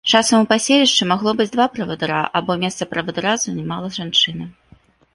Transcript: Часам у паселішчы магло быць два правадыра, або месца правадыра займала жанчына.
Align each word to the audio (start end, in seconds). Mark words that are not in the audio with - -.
Часам 0.17 0.37
у 0.45 0.45
паселішчы 0.53 1.07
магло 1.11 1.33
быць 1.43 1.47
два 1.57 1.67
правадыра, 1.77 2.23
або 2.41 2.59
месца 2.65 2.91
правадыра 2.97 3.39
займала 3.47 3.97
жанчына. 4.03 4.53